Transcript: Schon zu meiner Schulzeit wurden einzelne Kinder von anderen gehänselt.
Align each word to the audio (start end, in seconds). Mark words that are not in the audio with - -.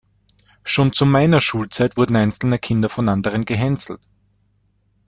Schon 0.63 0.93
zu 0.93 1.05
meiner 1.05 1.41
Schulzeit 1.41 1.95
wurden 1.95 2.15
einzelne 2.15 2.57
Kinder 2.57 2.89
von 2.89 3.07
anderen 3.07 3.45
gehänselt. 3.45 4.01